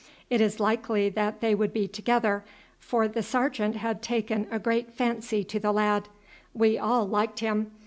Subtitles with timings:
[0.31, 2.43] It is likely that they would be together,
[2.79, 6.09] for the sergeant had taken a great fancy to the lad.
[6.55, 7.69] We all liked him.